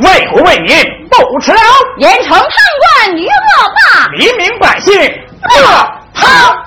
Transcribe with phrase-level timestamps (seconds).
[0.00, 0.76] 为国为民
[1.10, 1.60] 不迟劳。
[1.98, 2.40] 严惩贪
[2.80, 3.30] 官于恶
[3.68, 6.61] 霸，黎民百姓乐堂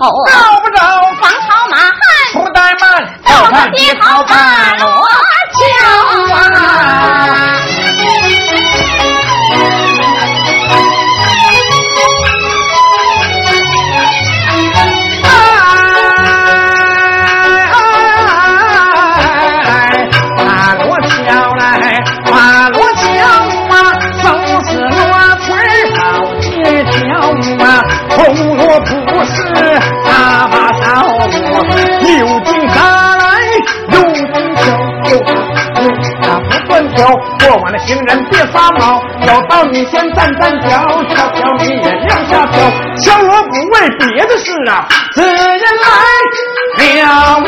[0.00, 0.47] 好饿
[39.28, 40.68] 毛，要到你先站站脚，
[41.14, 42.58] 小飘你也亮下脚。
[43.02, 47.40] 敲锣不为别的事啊，此人来了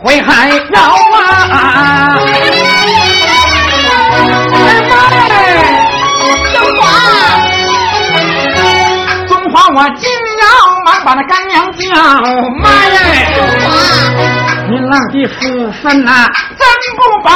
[0.00, 0.80] 呐，会还要
[1.52, 2.18] 啊！
[4.12, 4.92] 哎妈
[5.28, 5.32] 嘞！
[6.52, 6.82] 中华，
[9.28, 10.08] 中华，我今
[10.40, 10.44] 要
[10.84, 11.78] 忙把那干娘叫
[12.62, 12.96] 妈耶！
[13.36, 13.68] 中华，
[14.68, 15.38] 你浪的福
[15.82, 16.10] 分呐，
[16.58, 16.60] 真
[16.96, 17.28] 不薄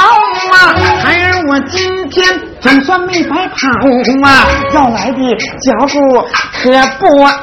[0.55, 0.57] 啊！
[1.03, 2.41] 孩儿我今天。
[2.65, 3.69] 总算没白跑
[4.27, 4.47] 啊！
[4.73, 5.19] 要来的
[5.61, 6.27] 脚步
[6.65, 7.37] 可不孬啊！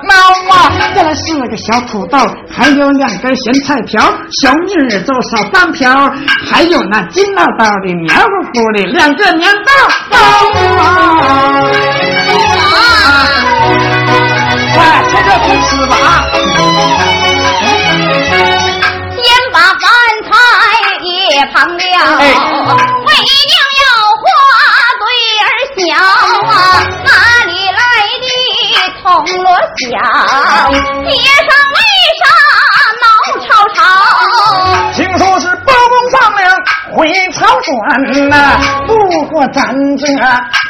[0.96, 2.18] 再来四个小土豆，
[2.50, 4.02] 还有两根咸菜条，
[4.42, 4.74] 小米
[5.06, 6.12] 粥少半瓢，
[6.50, 9.72] 还有那金唠叨的黏糊糊的两个粘豆
[10.09, 10.18] 包
[10.80, 10.90] 啊！
[14.74, 15.94] 快，这就去吃吧！
[19.14, 19.86] 先把饭
[20.26, 20.34] 菜
[21.03, 23.53] 也旁了，为娘。
[25.82, 26.06] 小啊，
[26.53, 27.00] 哪里来
[29.03, 29.89] 的铜锣响？
[31.03, 31.78] 街上为
[32.22, 32.23] 啥
[33.01, 33.06] 闹
[33.41, 33.79] 吵吵？
[34.94, 36.45] 听说是包公放粮
[36.95, 38.35] 回朝转呐，
[38.88, 38.94] 路
[39.28, 40.06] 过咱这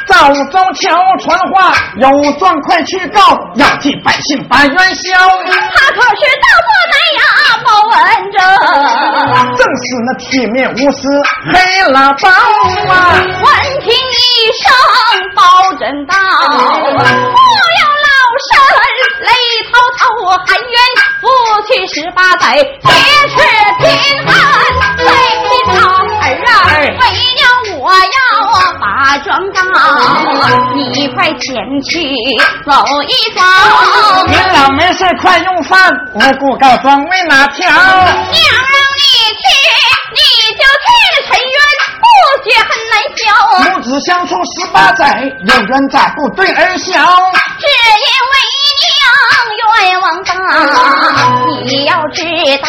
[0.06, 5.10] 赵州桥传话，有状快去告，要替百姓把冤消。
[5.74, 7.20] 他可是大做南呀
[7.64, 7.92] 包文
[8.32, 8.38] 正，
[9.56, 11.08] 正是那铁面无私
[11.52, 11.52] 黑
[11.90, 12.28] 老包
[12.92, 12.92] 啊！
[13.22, 13.46] 闻
[13.80, 14.22] 听一
[14.62, 14.64] 声
[15.34, 15.42] 包
[15.78, 16.14] 拯到，
[20.72, 20.76] 冤，
[21.20, 21.22] 夫
[21.68, 22.88] 妻十八载结
[23.28, 23.36] 是
[23.78, 23.84] 贫
[24.26, 24.32] 寒，
[24.96, 25.06] 谁
[25.44, 27.00] 知道儿啊，为
[27.36, 27.40] 娘
[27.78, 28.00] 我要
[28.80, 28.84] 把
[29.18, 29.60] 状告，
[30.74, 31.48] 你快前
[31.82, 31.90] 去
[32.64, 32.70] 走
[33.02, 33.40] 一走。
[34.28, 37.68] 您老没事快用饭，无故告状为哪条？
[37.68, 38.16] 娘让
[38.98, 39.04] 你
[39.36, 39.44] 去，
[40.14, 40.18] 你
[40.56, 40.88] 就去
[41.26, 41.56] 沉冤，
[42.00, 42.04] 不
[42.44, 43.22] 许恨难消。
[43.70, 46.92] 母子相处十八载，有冤咋不对儿孝？
[47.58, 48.34] 只因为
[49.82, 50.32] 冤枉大，
[51.64, 52.22] 你要知
[52.62, 52.68] 道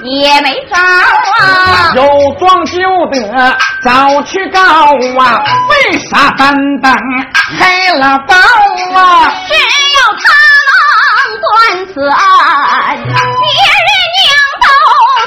[0.00, 1.92] 也没招啊。
[1.94, 2.02] 有
[2.38, 2.78] 状就
[3.10, 6.94] 得早去告啊，为啥单等
[7.58, 9.32] 黑了包啊？
[9.48, 10.24] 只要他
[10.68, 10.74] 能
[11.42, 11.44] 断
[11.92, 12.16] 此案，
[12.96, 14.24] 别人娘
[14.62, 14.66] 都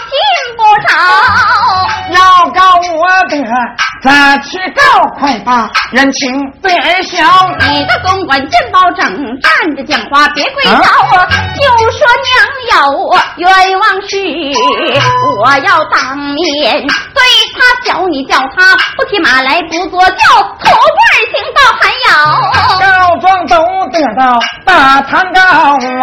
[0.07, 0.11] 信
[0.57, 0.89] 不着。
[2.53, 3.37] 告我的，
[4.01, 7.19] 咋去告，快把人情对儿小。
[7.69, 9.05] 你的公关真包拯，
[9.41, 14.17] 站着讲话别跪倒，就说娘要我冤枉事，
[15.43, 17.21] 我要当面对
[17.53, 20.15] 他叫你叫他不骑马来不坐轿，
[20.59, 20.73] 土棍
[21.33, 22.09] 行到还要
[22.79, 23.55] 告状都
[23.91, 25.41] 得到大堂告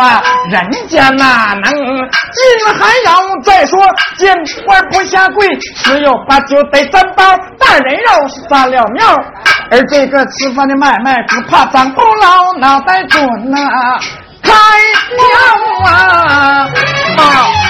[0.02, 2.42] 啊，人家哪能进
[2.78, 3.10] 还要
[3.42, 3.78] 再说
[4.16, 5.48] 见官不下跪，
[5.96, 7.24] 十有八九得三包
[7.58, 9.16] 大人肉撒了庙，
[9.70, 13.56] 而这个吃饭的买卖只怕长不老，脑袋准呐、
[14.42, 15.22] 开了
[15.88, 16.68] 啊！
[17.16, 17.22] 妈，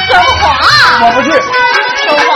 [0.09, 0.45] 说谎，
[1.03, 1.31] 我不去。
[1.31, 2.29] 说谎。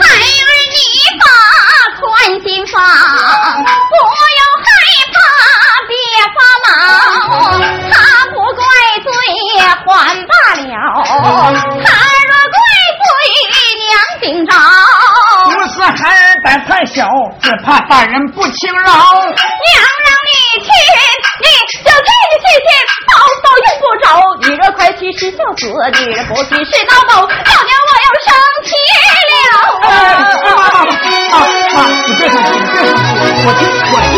[0.00, 0.78] 孩儿，你
[1.18, 1.26] 把
[1.98, 2.06] 宽
[2.44, 3.94] 心放，不
[4.38, 4.64] 要害
[5.12, 5.16] 怕，
[5.88, 5.92] 别
[6.34, 6.70] 发毛。
[7.90, 7.92] 他
[8.30, 8.62] 不怪
[9.02, 9.06] 罪，
[9.58, 9.92] 还
[10.64, 12.56] 他若怪
[13.00, 13.06] 罪，
[13.80, 14.50] 娘今朝。
[15.44, 17.06] 不是孩儿胆太小，
[17.42, 18.82] 只怕大人不轻饶。
[18.84, 19.28] 娘
[20.04, 20.30] 让你
[20.64, 20.68] 去，
[21.42, 21.46] 你
[21.82, 22.68] 就这个去去，
[23.06, 23.12] 报
[23.42, 24.06] 报用不着。
[24.40, 25.62] 你若快去是孝子，
[26.00, 28.28] 你若不去是孬狗，老娘我要生
[28.64, 28.66] 气
[29.04, 30.16] 了哎，啊！
[30.44, 30.88] 妈妈妈妈
[31.74, 33.62] 妈，你别生气，你别生气，我听
[33.92, 34.16] 我听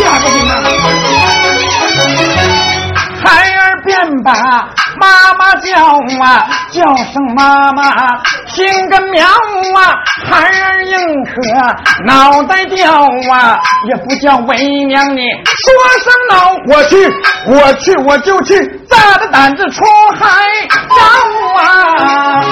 [6.19, 9.93] 啊，叫声妈妈，听个苗啊，
[10.29, 11.41] 孩儿硬可
[12.05, 12.91] 脑袋掉
[13.31, 15.73] 啊，也不叫为娘你说
[16.03, 16.35] 声老
[16.67, 16.95] 我去，
[17.47, 18.59] 我去，我就去，
[18.89, 19.83] 大着胆子出
[20.19, 20.27] 海
[20.69, 20.77] 找
[21.61, 22.43] 啊！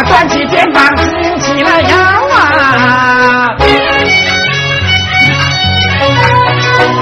[0.00, 1.94] 我端起肩膀，挺起了腰
[2.34, 3.54] 啊，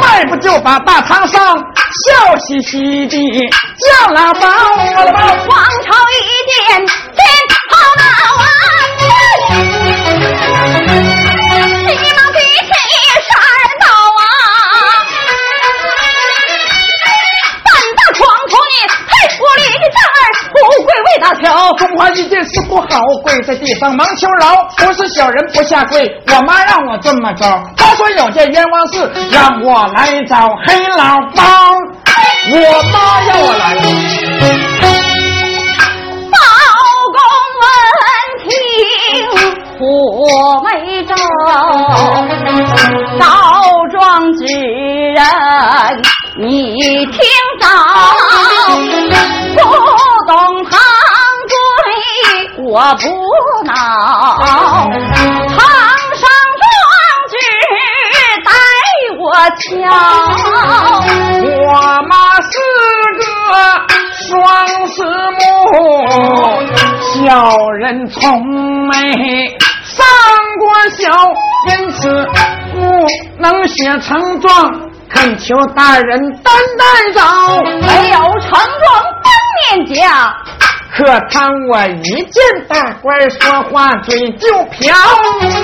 [0.01, 3.49] 迈步就把大堂上笑嘻嘻的
[3.79, 5.21] 叫老包了包。
[5.23, 6.85] 王朝一见
[7.15, 7.23] 天
[7.71, 8.03] 跑道
[8.43, 8.45] 啊，
[21.29, 21.75] 大乔。
[21.75, 22.87] 中华一见事不好，
[23.23, 24.57] 跪在地上忙求饶。
[24.79, 27.45] 不是小人不下跪，我妈让我这么着。
[27.77, 31.45] 她说有件冤枉事，让我来找黑老包。
[32.51, 32.57] 我
[32.93, 33.77] 妈要我来。
[36.31, 36.37] 包
[37.13, 37.21] 公
[37.61, 37.67] 闻
[38.49, 38.51] 听
[39.79, 39.83] 火
[40.65, 41.13] 眉皱，
[43.19, 43.25] 告
[43.93, 45.21] 状之人
[46.41, 46.47] 你
[47.07, 47.21] 听
[47.61, 47.67] 着，
[49.55, 49.61] 不
[50.27, 50.73] 懂他
[52.71, 53.03] 我不
[53.65, 56.29] 恼，堂上
[56.61, 56.69] 状
[57.31, 57.33] 纸
[58.45, 58.47] 待
[59.19, 59.25] 我
[59.57, 59.65] 瞧。
[61.65, 61.73] 我
[62.11, 62.13] 妈
[62.43, 62.53] 是
[63.17, 63.25] 个
[64.13, 64.29] 双
[64.89, 64.99] 子
[65.39, 65.41] 母，
[67.01, 67.17] 小
[67.81, 68.19] 人从
[68.87, 68.93] 没
[69.83, 70.05] 上
[70.59, 71.01] 过小，
[71.71, 72.29] 因此
[72.75, 72.77] 不
[73.39, 74.71] 能写成状，
[75.09, 77.63] 恳求大人担待饶。
[77.81, 78.61] 没有成状
[79.25, 80.05] 当面讲。
[80.95, 84.95] 可当我一见大官说话，嘴就瓢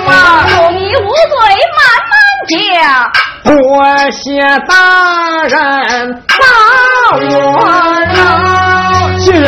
[0.07, 0.47] 啊！
[0.51, 1.35] 有你无罪，
[1.77, 2.15] 慢慢
[2.49, 2.53] 讲。
[3.45, 3.51] 多
[4.11, 4.23] 谢
[4.69, 4.73] 大
[5.45, 6.35] 人把
[7.17, 7.19] 我
[8.15, 8.19] 饶。
[9.19, 9.45] 谢谢。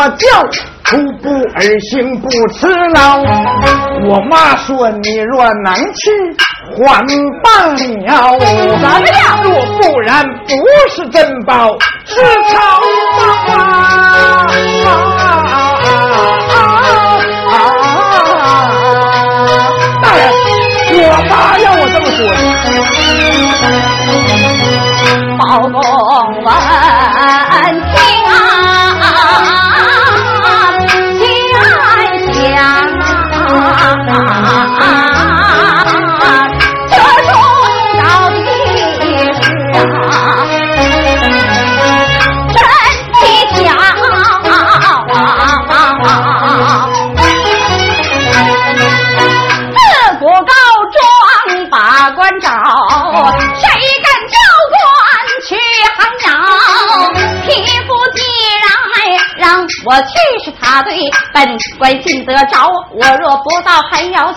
[0.00, 0.26] 不坐轿。
[0.82, 3.18] 徒步而行不辞劳，
[4.08, 6.10] 我妈说你若能去，
[6.74, 7.06] 还
[7.44, 7.76] 罢了。
[7.76, 7.86] 怎
[8.80, 10.52] 么样若不然，不
[10.88, 12.16] 是珍宝，是
[12.48, 12.58] 草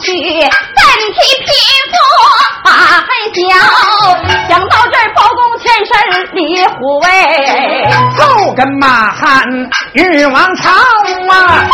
[0.04, 0.84] 去，怎
[1.14, 1.48] 替匹
[1.90, 1.94] 夫
[2.64, 3.40] 把寒销？
[4.50, 5.92] 想到这儿，包公全身
[6.34, 7.06] 李虎威，
[8.18, 9.44] 后跟马汉
[9.94, 11.66] 欲王朝啊，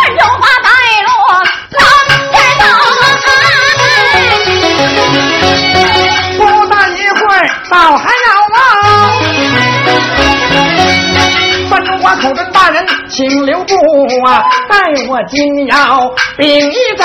[14.68, 14.76] 待
[15.08, 17.04] 我今要禀一招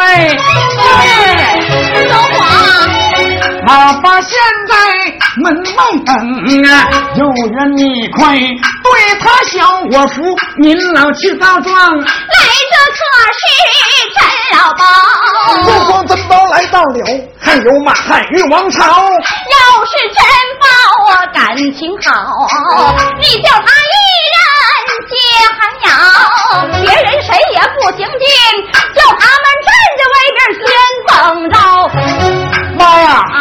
[0.00, 0.36] 哎。
[2.08, 2.38] 走话。
[3.64, 4.30] 哪怕现
[4.68, 4.74] 在
[5.36, 5.44] 门
[5.76, 6.12] 外等
[6.68, 6.72] 啊，
[7.14, 10.20] 有缘你快对他小我服，
[10.58, 11.96] 您老去告状。
[12.00, 12.04] 来
[12.72, 13.00] 这可
[13.38, 13.40] 是
[14.14, 14.18] 陈
[14.58, 14.82] 老包，
[15.62, 16.96] 不光真包来到了，
[17.40, 18.80] 还有马汉与王朝。
[18.82, 20.20] 要是真
[20.58, 20.66] 包
[21.12, 22.10] 啊，感情好，
[23.20, 23.94] 你叫他一
[25.48, 25.90] 寒窑，
[26.82, 28.26] 别人谁也不行进，
[28.94, 30.68] 叫他们站在外边先
[31.08, 31.12] 等
[31.50, 31.54] 着。
[32.78, 33.08] 妈呀！
[33.12, 33.36] 啊！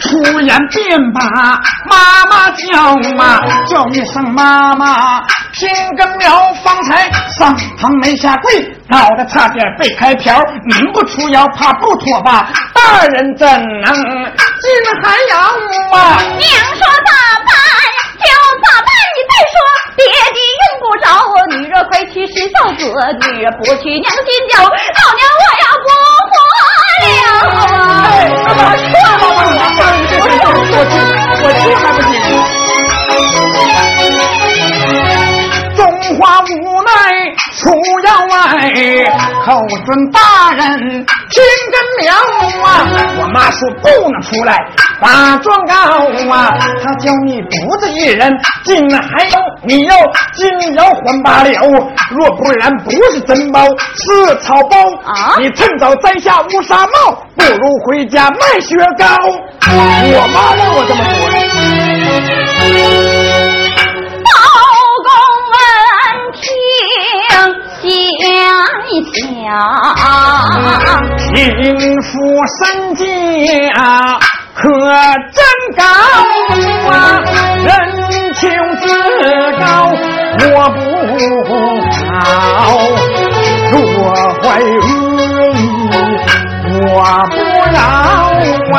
[0.00, 1.20] 突然便把
[1.90, 5.20] 妈妈叫嘛，叫一声妈妈，
[5.52, 12.48] 听根苗方才上堂没下跪，脑袋差点被开瓢，您不出腰，怕不妥吧？
[12.74, 14.70] 大人怎能进
[15.02, 15.38] 寒窑
[15.98, 16.22] 啊？
[16.22, 17.12] 娘说咋
[17.44, 17.54] 办
[18.24, 18.30] 就
[18.64, 19.54] 咋办，你再说
[19.96, 20.00] 别
[20.34, 21.06] 的用不着，
[21.56, 22.80] 女儿快去是孝子，
[23.28, 25.86] 女儿不去娘心焦，老娘我要不
[26.30, 26.58] 活了。
[27.04, 28.84] 哎，那咋说
[29.18, 29.22] 吧？
[30.74, 30.94] 我去，
[31.42, 32.12] 我去还不行？
[35.76, 35.80] 中
[36.16, 36.52] 华无
[36.82, 36.88] 奈
[37.58, 37.62] 出
[38.04, 38.32] 窑外，
[39.44, 39.46] 口
[39.84, 40.16] 尊大
[40.52, 40.60] 人
[41.30, 41.34] 听
[41.72, 42.06] 根苗
[42.64, 42.66] 啊！
[43.18, 44.48] 我妈说不能出来
[45.04, 45.74] 把状告
[46.32, 46.56] 啊！
[46.82, 48.32] 他叫你独自一人
[48.64, 49.94] 进还有你要
[50.32, 51.50] 进窑还罢了，
[52.10, 55.36] 若不然不是真包是草包啊！
[55.38, 59.04] 你趁早摘下乌纱帽，不如回家卖雪糕。
[59.66, 61.14] 我妈让我这么说。
[67.26, 67.32] 想
[67.82, 67.84] 一
[69.12, 69.22] 想，
[71.34, 71.34] 贫
[72.00, 72.10] 富
[72.56, 72.62] 身
[72.94, 73.02] 价
[74.54, 74.62] 可
[75.32, 75.44] 真
[75.76, 75.82] 高
[76.90, 76.94] 啊，
[77.64, 77.66] 人
[78.34, 78.42] 情
[78.80, 78.84] 自
[79.58, 79.62] 高
[80.46, 80.78] 我不
[82.12, 82.12] 好，
[83.72, 83.74] 若
[84.40, 84.78] 怀恶
[85.54, 85.58] 意
[86.70, 86.88] 我
[87.30, 87.34] 不
[87.74, 87.76] 饶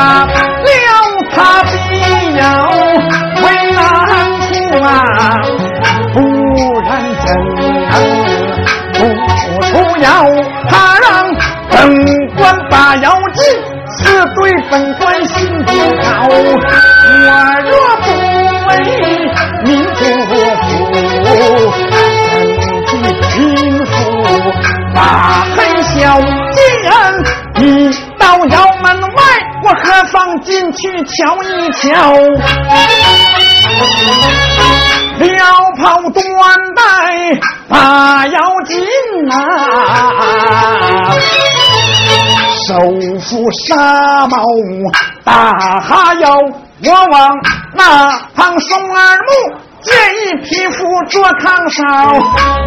[31.16, 32.12] 瞧一瞧？
[35.18, 35.32] 撩
[35.78, 36.20] 袍端
[36.74, 36.82] 带
[37.70, 38.76] 把腰紧
[39.30, 39.34] 啊，
[42.66, 42.68] 手
[43.20, 44.36] 扶纱帽
[45.24, 46.28] 打哈腰，
[46.84, 47.34] 我往
[47.72, 49.56] 那旁松耳目。
[49.82, 51.84] 见一匹夫做炕梢，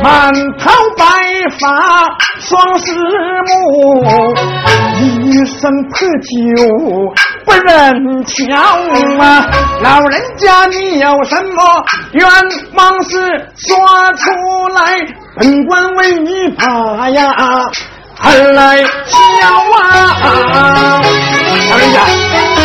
[0.01, 1.03] 满头白
[1.59, 1.67] 发
[2.39, 2.93] 双狮
[3.45, 3.53] 目，
[5.01, 6.31] 一身破旧
[7.49, 8.47] 不认强
[9.17, 9.49] 啊！
[9.81, 12.29] 老人家你有什么冤
[12.75, 13.75] 枉事说
[14.17, 14.29] 出
[14.75, 14.99] 来，
[15.35, 17.33] 本官为你把呀
[18.19, 19.17] 恨来消
[19.81, 21.01] 啊！
[21.71, 21.99] 老人家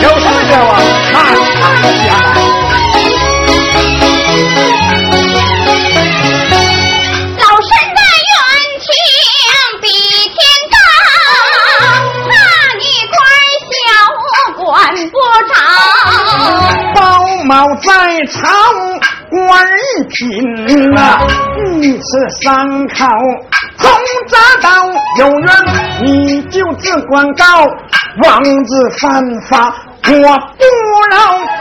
[0.03, 0.71] 有什么冤枉，
[1.15, 2.44] 慢慢讲。
[17.45, 17.93] 毛在
[18.27, 18.49] 朝，
[19.31, 21.19] 官一品呐，
[21.81, 22.03] 御赐
[22.43, 23.07] 三考，
[23.79, 23.91] 通
[24.29, 24.69] 扎道
[25.19, 25.49] 有缘，
[26.03, 27.45] 你就自管告，
[28.23, 29.75] 王子犯法，
[30.07, 30.65] 我不
[31.11, 31.17] 饶。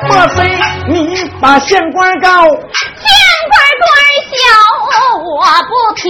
[0.08, 2.30] 莫非你把县官告？
[2.46, 2.54] 县
[3.50, 3.92] 官官
[4.32, 4.42] 小，
[5.20, 6.04] 我不挑。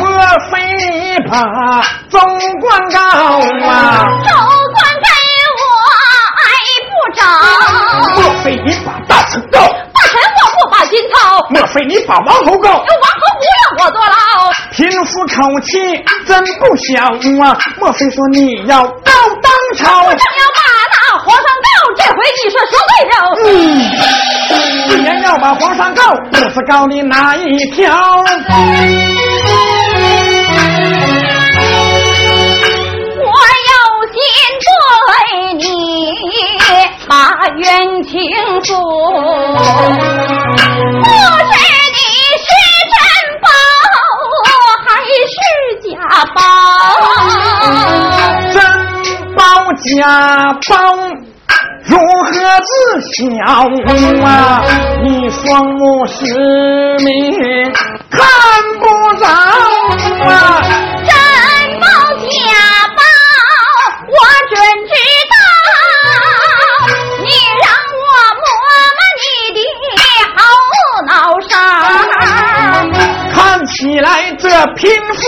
[0.00, 0.06] 莫
[0.50, 1.34] 非你把
[2.08, 2.18] 总
[2.60, 2.98] 管告
[3.68, 3.72] 啊？
[4.26, 4.32] 总
[4.72, 4.78] 管
[7.16, 7.22] 告。
[8.16, 9.60] 莫非你把大臣告？
[9.60, 11.14] 大臣我不把心操。
[11.50, 12.68] 莫非你把王侯告？
[12.70, 12.84] 王侯
[13.38, 14.12] 不让我坐牢。
[14.72, 15.70] 贫妇口气
[16.26, 17.04] 真不小
[17.44, 17.58] 啊！
[17.78, 19.12] 莫非说你要告
[19.42, 20.02] 当朝？
[20.04, 20.60] 我正要把
[20.92, 21.68] 那皇上告。
[21.96, 23.14] 这回你说说对了。
[23.44, 23.48] 嗯，
[24.88, 28.24] 既然要把皇上告，不是告你哪一条？
[38.58, 38.72] 不知
[41.94, 41.98] 你
[42.42, 42.50] 是
[42.90, 42.98] 真
[43.40, 43.46] 宝
[44.84, 44.88] 还
[45.28, 45.38] 是
[45.84, 45.88] 假
[46.34, 46.38] 宝？
[48.52, 48.56] 真
[49.36, 49.38] 宝
[49.74, 49.86] 假
[50.68, 50.70] 宝
[51.84, 51.92] 如
[52.24, 52.26] 何
[52.66, 52.68] 自
[53.12, 53.16] 晓
[54.26, 54.28] 啊？
[55.04, 56.16] 你双目失
[57.04, 57.06] 明
[58.10, 58.18] 看
[58.80, 58.82] 不
[59.20, 59.24] 着
[60.28, 60.34] 啊！
[73.78, 75.22] 起来这贫富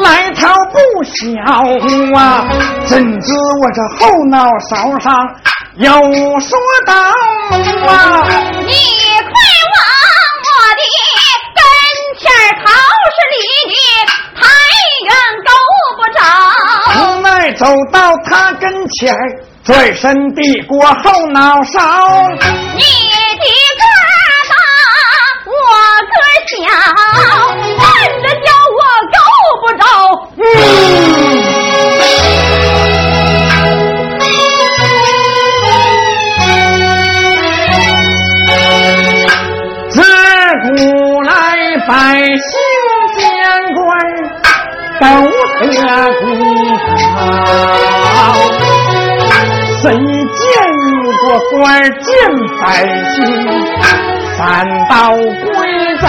[0.00, 1.18] 来头不小
[2.18, 2.48] 啊！
[2.86, 3.30] 怎知
[3.60, 5.14] 我这后脑勺上
[5.76, 5.90] 有
[6.40, 8.24] 说道啊？
[8.56, 9.34] 你快
[9.68, 9.76] 往
[10.48, 10.82] 我的
[11.52, 11.60] 跟
[12.18, 12.72] 前儿靠，
[13.12, 13.36] 是离
[13.68, 13.74] 你
[14.34, 14.40] 太
[15.04, 15.12] 远
[15.44, 15.52] 够
[15.98, 16.20] 不着。
[17.02, 19.20] 无奈走到他跟前儿，
[19.62, 21.78] 转身递过后脑勺。
[22.76, 22.82] 你
[26.52, 26.68] 我个儿小，
[27.78, 27.84] 笨
[28.22, 28.80] 的叫我
[29.12, 29.16] 够
[29.62, 29.84] 不着。
[30.36, 30.40] 嗯，
[39.88, 39.96] 自
[40.62, 40.70] 古
[41.22, 41.30] 来
[41.86, 42.30] 百姓
[43.16, 43.20] 见
[43.74, 43.80] 官
[45.00, 45.04] 都
[45.60, 45.72] 得
[46.20, 46.22] 公
[48.14, 48.16] 好，
[49.80, 50.40] 谁见
[51.20, 51.60] 过官
[52.00, 52.08] 见
[52.60, 52.62] 百
[53.14, 53.16] 姓
[54.38, 56.08] 反倒归早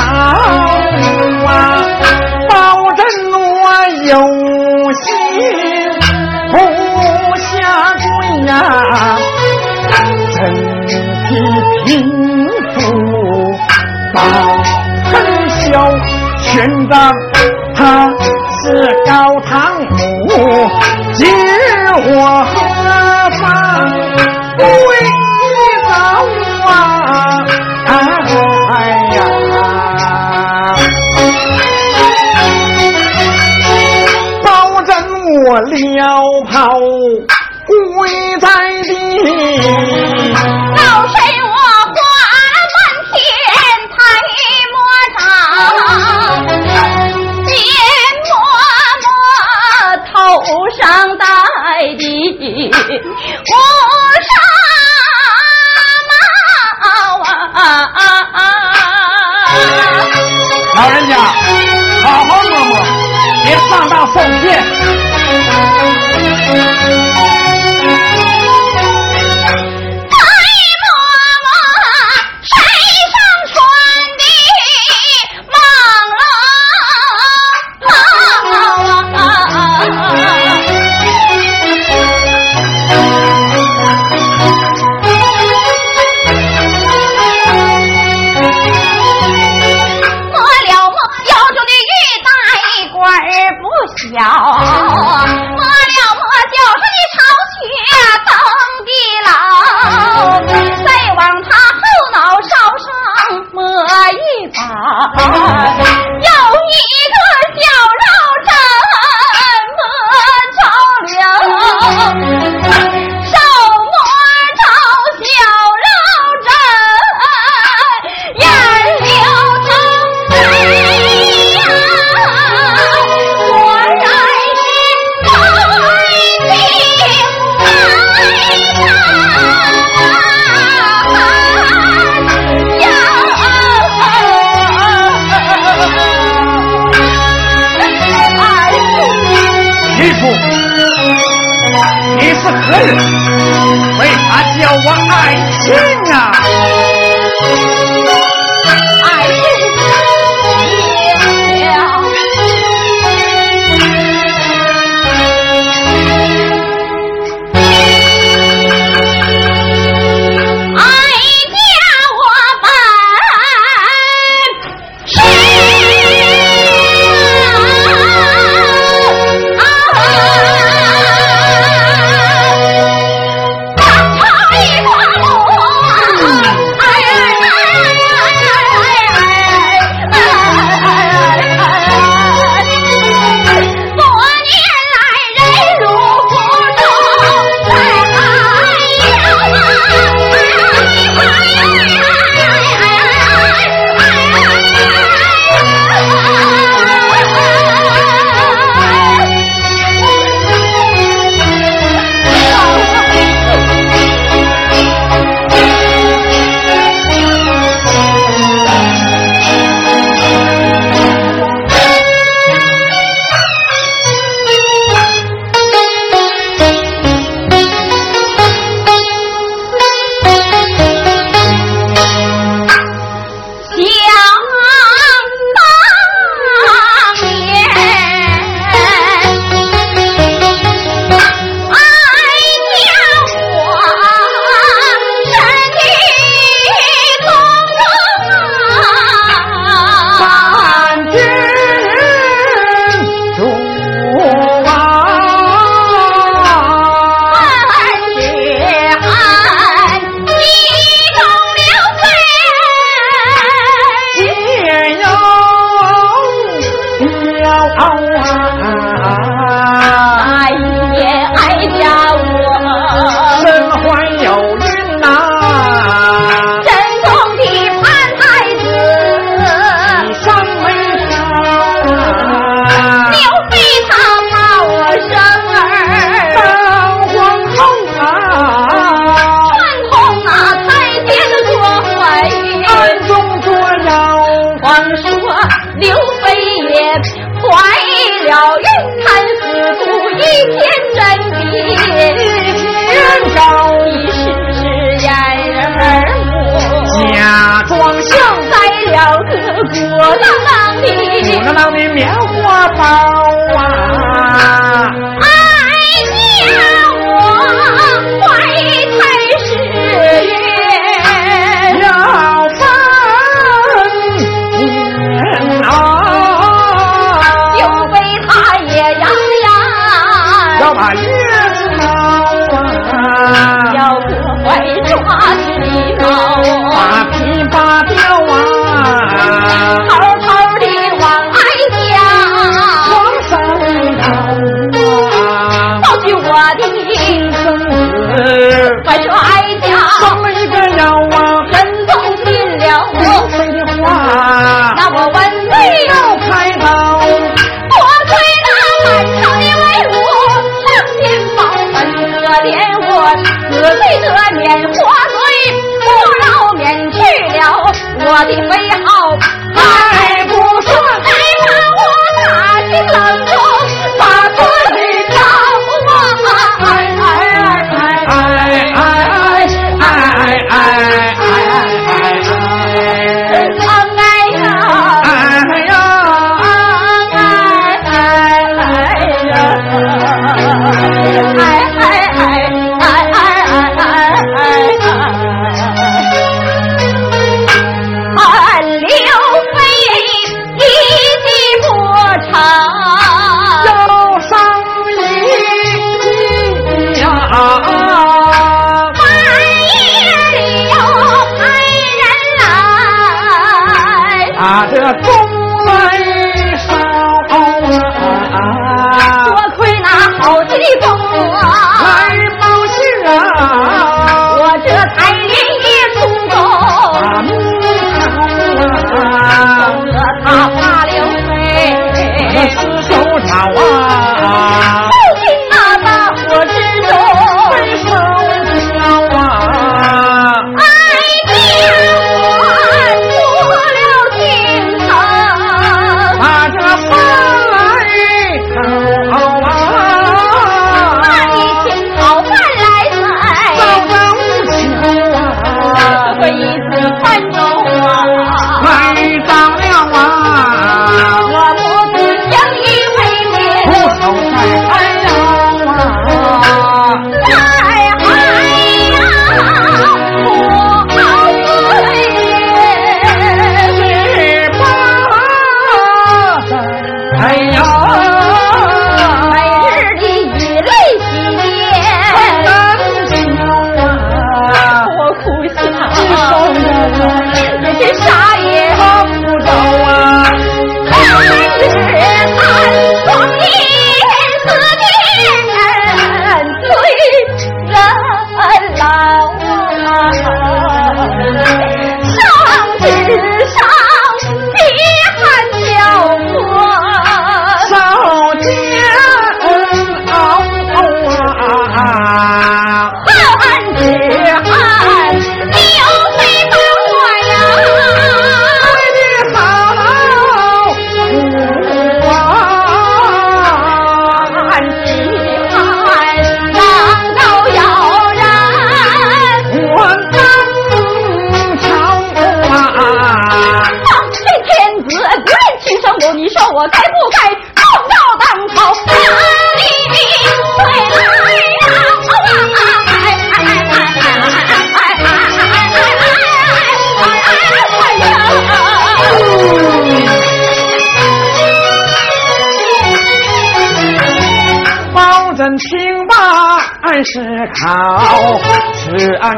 [64.12, 65.13] 上线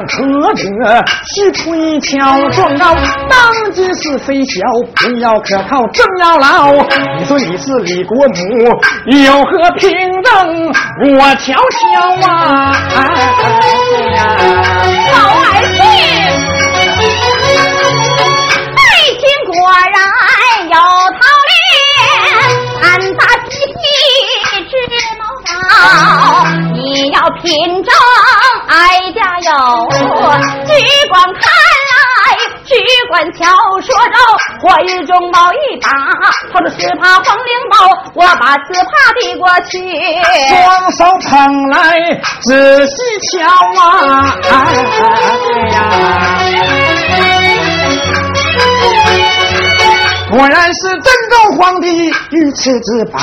[0.08, 2.96] 可得西村敲状告
[3.30, 4.62] 当今是非小
[4.96, 6.72] 不要可靠正要老
[7.18, 8.34] 你说你是李国母
[9.24, 9.90] 有何凭
[10.24, 10.68] 证
[11.18, 12.74] 我瞧瞧啊
[15.12, 15.80] 老二姓
[18.76, 18.80] 爱
[19.20, 19.54] 卿果
[19.94, 19.98] 然
[20.70, 21.54] 有桃林
[22.82, 23.84] 俺大鸡鸡
[24.70, 24.74] 直
[25.18, 26.25] 毛躁
[28.86, 31.42] 哀家哟，只管看
[31.92, 32.70] 来，只
[33.10, 33.46] 管瞧，
[33.82, 34.16] 说着
[34.62, 35.90] 火日中抱一把，
[36.54, 37.74] 掏出四怕黄绫包，
[38.14, 39.74] 我把四帕递过去，
[40.50, 40.56] 双
[40.92, 41.76] 手捧来
[42.42, 42.94] 仔细
[43.32, 43.44] 瞧
[43.82, 44.54] 啊，哎
[45.72, 46.95] 呀。
[50.30, 51.88] 果然是真宗皇帝
[52.32, 53.20] 御赐之宝。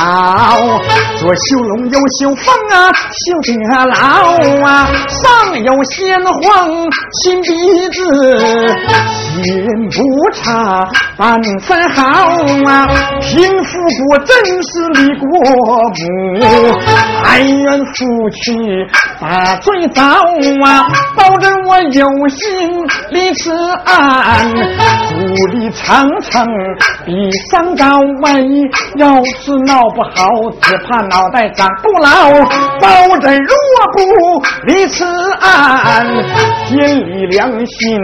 [1.18, 3.52] 左修龙右修凤啊修者
[3.86, 6.90] 老啊上有先皇
[7.22, 8.76] 亲鼻子。
[9.32, 12.02] 喜人不差半分好
[12.66, 12.88] 啊。
[13.20, 15.28] 贫富国真是立国
[16.38, 16.42] 母，
[17.24, 18.52] 哀怨夫妻
[19.20, 20.86] 把罪遭啊。
[21.16, 22.42] 保证我有心。
[23.10, 23.52] 立此
[23.84, 24.50] 案，
[25.08, 26.46] 福利长城
[27.04, 28.00] 比山高。
[28.22, 28.62] 万一
[28.96, 32.32] 要是闹不好，只怕脑袋长不牢。
[32.80, 33.54] 包拯若
[33.92, 33.98] 不
[34.66, 35.04] 离此
[35.40, 36.06] 案，
[36.66, 37.98] 天理良心。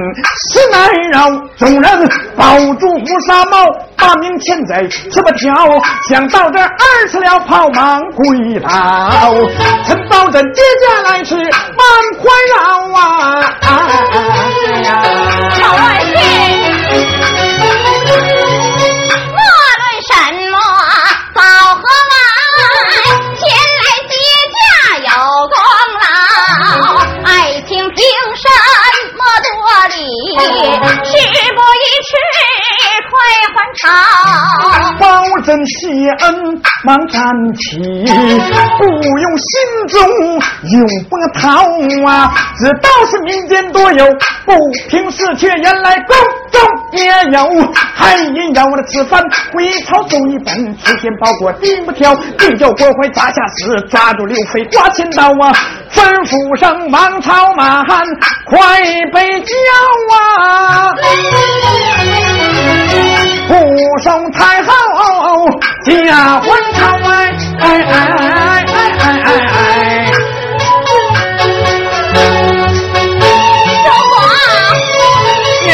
[0.50, 1.17] 实难饶。
[1.56, 5.54] 众人抱住乌纱帽，把命欠在吃不条。
[6.08, 8.68] 想到这二次了，跑忙归倒。
[9.86, 11.44] 陈保真接驾来迟，满
[12.18, 12.56] 宽饶
[12.98, 13.00] 啊！
[15.60, 15.78] 老万
[30.38, 30.48] 岁。
[31.04, 31.18] 事
[31.54, 32.16] 不宜迟，
[33.18, 33.82] 快还朝。
[34.98, 35.06] 保
[35.44, 37.20] 真谢恩忙站
[37.54, 37.78] 起，
[38.78, 38.84] 不
[39.18, 39.48] 用心
[39.88, 39.98] 中
[40.78, 41.48] 有波涛
[42.06, 42.32] 啊！
[42.58, 44.04] 知道是民间多有
[44.44, 44.52] 不
[44.88, 46.16] 平事，却原来宫
[46.50, 46.60] 中
[46.92, 47.72] 也有。
[47.94, 49.20] 还因要的此番
[49.52, 55.52] 回朝送一本，出现包裹定不挑，定叫国怀砸下时，抓住刘飞刮千刀啊！
[55.92, 58.06] 吩咐声王朝马汉
[58.44, 58.58] 快
[59.12, 59.54] 备轿
[60.38, 60.94] 啊！
[63.78, 64.72] 不送太后
[65.84, 67.94] 驾婚朝哎哎哎
[68.66, 69.56] 哎哎哎哎！
[75.64, 75.72] 娘，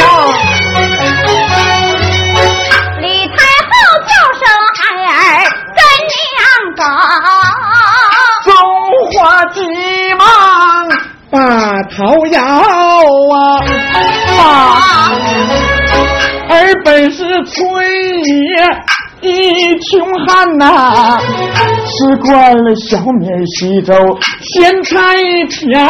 [3.00, 3.72] 李太后
[4.04, 4.44] 叫声
[4.76, 5.16] 孩儿
[5.74, 5.80] 怎
[6.36, 6.44] 样
[6.76, 6.82] 搞？
[8.44, 8.52] 中
[9.12, 9.56] 华急
[10.18, 10.22] 忙
[11.30, 11.34] 把
[11.96, 12.36] 头摇
[13.32, 13.34] 啊
[14.38, 14.44] 啊！
[16.54, 17.84] 儿本是村
[18.24, 21.18] 野一穷汉呐，
[21.86, 23.94] 吃惯了小米稀粥
[24.40, 24.94] 咸菜
[25.48, 25.80] 条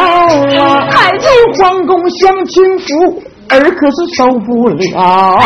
[0.63, 0.87] 啊！
[0.89, 4.79] 还进皇宫享清福，儿可是受不了。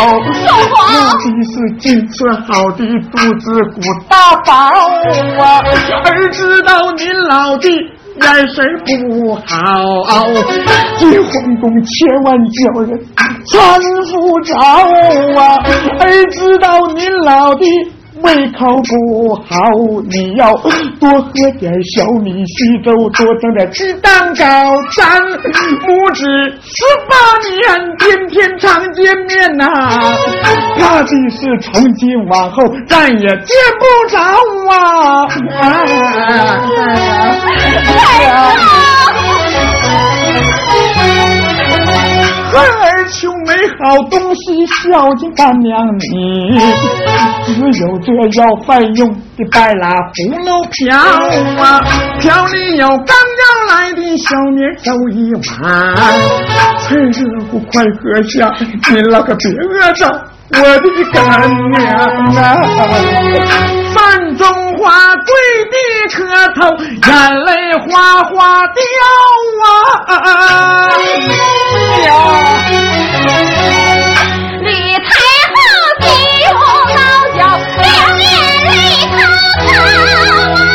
[0.04, 4.54] 受不了的是金吃好的肚子鼓大包
[5.44, 5.60] 啊！
[6.06, 7.68] 儿知道您老的。
[8.22, 9.44] 眼神不好，
[10.98, 12.90] 进皇宫千万叫人
[13.46, 13.56] 搀
[14.12, 15.58] 扶着啊！
[16.00, 17.66] 儿知道您老的
[18.22, 19.56] 胃口不好，
[20.10, 20.54] 你要
[21.00, 24.44] 多喝点小米稀粥，多整点鸡蛋糕，
[24.98, 26.24] 咱母子
[26.62, 27.16] 十八
[27.48, 27.52] 年
[28.00, 29.66] 天天常见面呐、
[30.78, 34.20] 怕的是从今往后再也见不着
[34.70, 35.28] 啊！
[35.60, 35.64] 孩
[42.58, 46.60] 儿穷，没好东西，孝敬干娘你，
[47.46, 50.98] 只有这要饭用的白蜡葫芦瓢
[51.62, 51.82] 啊，
[52.20, 55.32] 瓢里有刚要来的小面粥一
[55.62, 55.96] 碗，
[56.88, 58.52] 趁热乎快喝下，
[58.92, 60.08] 您老可别饿着
[60.52, 61.18] 我的干
[61.72, 61.78] 娘
[62.36, 62.48] 啊！
[63.94, 64.48] 饭中
[64.80, 65.30] 花跪
[65.66, 65.76] 地
[66.16, 66.18] 磕
[66.56, 67.12] 头，眼
[67.42, 68.80] 泪哗哗掉
[70.08, 70.16] 啊！
[74.62, 74.68] 李
[75.04, 75.10] 太
[75.52, 75.56] 后
[76.00, 76.06] 替
[76.54, 76.58] 我
[76.96, 77.02] 老
[77.38, 77.40] 脚，
[77.82, 77.88] 两
[78.20, 78.24] 眼
[78.64, 78.72] 泪
[79.12, 79.18] 滔
[79.66, 79.68] 滔
[80.64, 80.69] 啊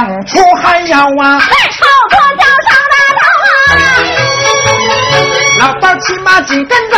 [0.00, 1.38] 娘出还要啊！
[1.38, 3.76] 朝着叫上大道啊！
[5.58, 6.90] 老道骑马紧跟